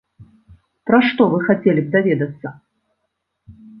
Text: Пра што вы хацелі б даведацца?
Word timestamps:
Пра 0.89 0.99
што 1.09 1.27
вы 1.33 1.37
хацелі 1.47 1.81
б 1.85 1.93
даведацца? 1.97 2.47